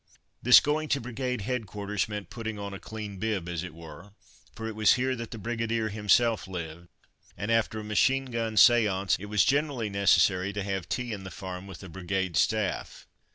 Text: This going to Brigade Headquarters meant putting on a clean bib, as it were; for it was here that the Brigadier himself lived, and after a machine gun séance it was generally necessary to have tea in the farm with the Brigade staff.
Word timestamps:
This 0.41 0.59
going 0.59 0.89
to 0.89 0.99
Brigade 0.99 1.41
Headquarters 1.41 2.09
meant 2.09 2.31
putting 2.31 2.57
on 2.57 2.73
a 2.73 2.79
clean 2.79 3.17
bib, 3.17 3.47
as 3.47 3.61
it 3.61 3.71
were; 3.75 4.13
for 4.55 4.67
it 4.67 4.75
was 4.75 4.93
here 4.95 5.15
that 5.15 5.29
the 5.29 5.37
Brigadier 5.37 5.89
himself 5.89 6.47
lived, 6.47 6.87
and 7.37 7.51
after 7.51 7.79
a 7.79 7.83
machine 7.83 8.25
gun 8.31 8.55
séance 8.55 9.15
it 9.19 9.27
was 9.27 9.45
generally 9.45 9.91
necessary 9.91 10.53
to 10.53 10.63
have 10.63 10.89
tea 10.89 11.13
in 11.13 11.23
the 11.23 11.29
farm 11.29 11.67
with 11.67 11.81
the 11.81 11.87
Brigade 11.87 12.35
staff. 12.35 13.05